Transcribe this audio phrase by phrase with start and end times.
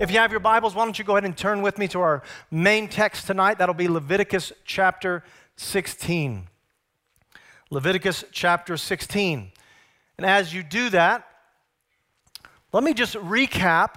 [0.00, 2.00] If you have your Bibles, why don't you go ahead and turn with me to
[2.00, 3.58] our main text tonight?
[3.58, 5.22] That'll be Leviticus chapter
[5.56, 6.48] 16.
[7.68, 9.52] Leviticus chapter 16.
[10.16, 11.26] And as you do that,
[12.72, 13.96] let me just recap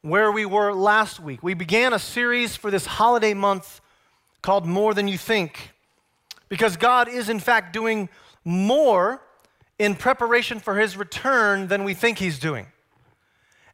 [0.00, 1.42] where we were last week.
[1.42, 3.82] We began a series for this holiday month
[4.40, 5.72] called More Than You Think,
[6.48, 8.08] because God is, in fact, doing
[8.46, 9.20] more
[9.78, 12.68] in preparation for his return than we think he's doing.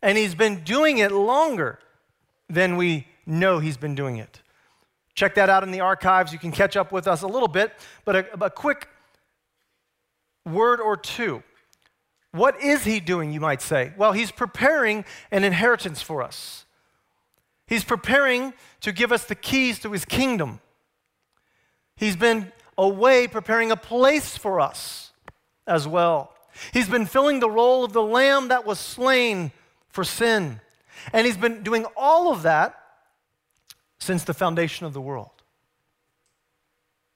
[0.05, 1.79] And he's been doing it longer
[2.51, 4.43] than we know he's been doing it.
[5.15, 6.31] Check that out in the archives.
[6.31, 7.73] You can catch up with us a little bit,
[8.05, 8.87] but a, a quick
[10.45, 11.43] word or two.
[12.33, 13.95] What is he doing, you might say?
[13.97, 16.67] Well, he's preparing an inheritance for us.
[17.67, 18.53] He's preparing
[18.83, 20.61] to give us the keys to his kingdom.
[21.97, 25.13] He's been away preparing a place for us
[25.67, 26.35] as well.
[26.75, 29.51] He's been filling the role of the lamb that was slain
[29.95, 30.61] for sin.
[31.13, 32.75] And he's been doing all of that
[33.99, 35.31] since the foundation of the world.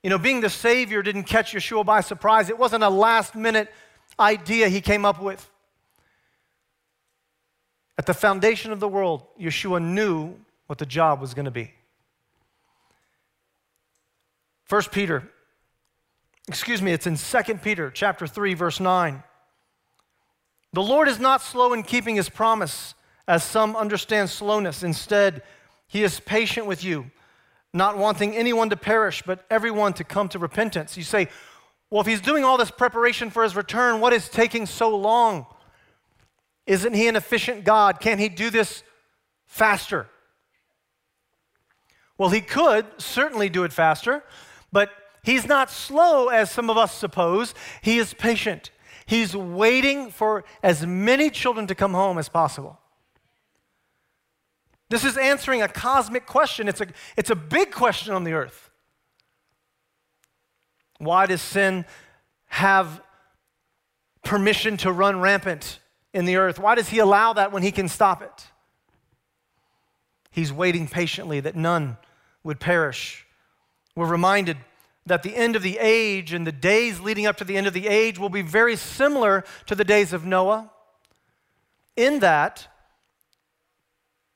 [0.05, 2.49] You know, being the Savior didn't catch Yeshua by surprise.
[2.49, 3.69] It wasn't a last minute
[4.19, 5.51] idea he came up with.
[7.99, 10.37] At the foundation of the world, Yeshua knew
[10.69, 11.73] what the job was going to be.
[14.69, 15.29] 1 Peter,
[16.47, 19.25] excuse me, it's in 2 Peter chapter 3, verse 9.
[20.73, 22.95] The Lord is not slow in keeping his promise,
[23.27, 24.83] as some understand slowness.
[24.83, 25.43] Instead,
[25.87, 27.11] he is patient with you,
[27.73, 30.97] not wanting anyone to perish, but everyone to come to repentance.
[30.97, 31.29] You say,
[31.91, 35.47] well, if he's doing all this preparation for his return, what is taking so long?
[36.67, 37.99] Isn't he an efficient God?
[37.99, 38.83] Can't he do this
[39.47, 40.07] faster?
[42.19, 44.23] Well, he could certainly do it faster,
[44.71, 44.91] but
[45.23, 47.55] he's not slow as some of us suppose.
[47.81, 48.71] He is patient.
[49.09, 52.79] He's waiting for as many children to come home as possible.
[54.91, 56.69] This is answering a cosmic question.
[56.69, 58.69] It's a, it's a big question on the earth.
[60.99, 61.87] Why does sin
[62.49, 63.01] have
[64.25, 65.79] permission to run rampant
[66.13, 66.59] in the earth?
[66.59, 68.49] Why does he allow that when he can stop it?
[70.31, 71.97] He's waiting patiently that none
[72.45, 73.27] would perish.
[73.97, 74.59] We're reminded
[75.09, 77.73] that the end of the age and the days leading up to the end of
[77.73, 80.71] the age will be very similar to the days of Noah,
[81.97, 82.69] in that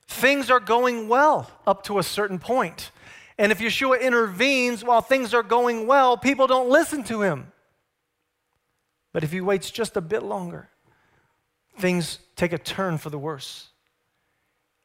[0.08, 2.90] things are going well up to a certain point.
[3.38, 7.52] And if Yeshua intervenes while things are going well, people don't listen to him.
[9.12, 10.68] But if he waits just a bit longer,
[11.78, 13.68] things take a turn for the worse.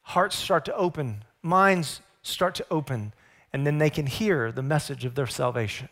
[0.02, 3.12] Hearts start to open, minds start to open,
[3.58, 5.88] and then they can hear the message of their salvation.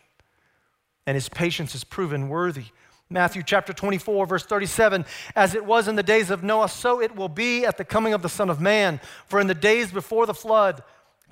[1.05, 2.67] And his patience is proven worthy.
[3.09, 5.05] Matthew chapter 24, verse 37
[5.35, 8.13] As it was in the days of Noah, so it will be at the coming
[8.13, 9.01] of the Son of Man.
[9.25, 10.81] For in the days before the flood,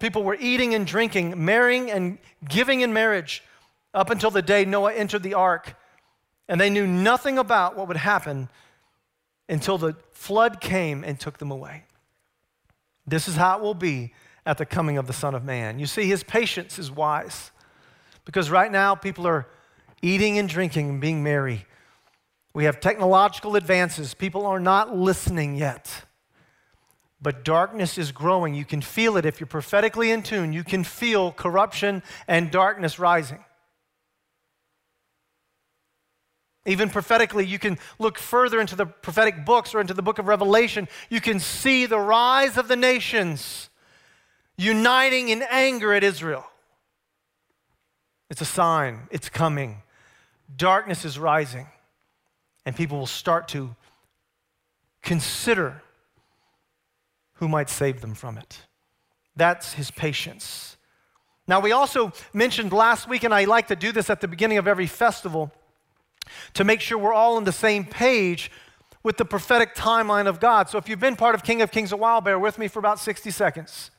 [0.02, 3.42] people were eating and drinking, marrying and giving in marriage,
[3.94, 5.74] up until the day Noah entered the ark.
[6.50, 8.50] And they knew nothing about what would happen
[9.48, 11.86] until the flood came and took them away.
[13.08, 14.12] This is how it will be
[14.46, 15.80] at the coming of the Son of Man.
[15.80, 17.52] You see, his patience is wise
[18.26, 19.48] because right now people are
[20.02, 21.66] eating and drinking and being merry.
[22.54, 24.14] We have technological advances.
[24.14, 26.06] People are not listening yet.
[27.22, 28.54] But darkness is growing.
[28.54, 30.54] You can feel it if you're prophetically in tune.
[30.54, 33.44] You can feel corruption and darkness rising.
[36.68, 40.28] Even prophetically, you can look further into the prophetic books or into the book of
[40.28, 40.88] Revelation.
[41.10, 43.70] You can see the rise of the nations
[44.58, 46.46] uniting in anger at Israel.
[48.30, 49.82] It's a sign, it's coming.
[50.56, 51.68] Darkness is rising,
[52.66, 53.76] and people will start to
[55.02, 55.82] consider
[57.34, 58.60] who might save them from it.
[59.36, 60.78] That's his patience.
[61.48, 64.58] Now, we also mentioned last week, and I like to do this at the beginning
[64.58, 65.52] of every festival
[66.54, 68.50] to make sure we're all on the same page
[69.04, 70.70] with the prophetic timeline of God.
[70.70, 72.80] So, if you've been part of King of Kings a while, bear with me for
[72.80, 73.92] about 60 seconds.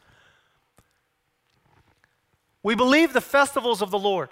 [2.67, 4.31] We believe the festivals of the Lord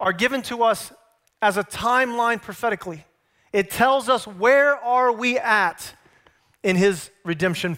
[0.00, 0.92] are given to us
[1.40, 3.04] as a timeline prophetically.
[3.52, 5.94] It tells us where are we at
[6.64, 7.70] in his redemption